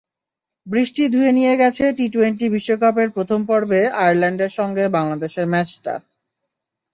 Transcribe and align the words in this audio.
বৃষ্টি 0.67 1.03
ধুয়ে 1.07 1.31
নিয়ে 1.37 1.53
গেছে 1.61 1.83
টি-টোয়েন্টি 1.97 2.45
বিশ্বকাপের 2.55 3.09
প্রথম 3.15 3.39
পর্বে 3.49 3.81
আয়ারল্যান্ডের 3.95 4.51
সঙ্গে 4.59 4.83
বাংলাদেশের 4.97 5.45
ম্যাচটা। 5.53 5.93